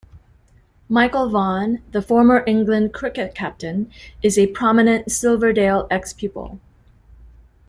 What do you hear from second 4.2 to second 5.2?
is a prominent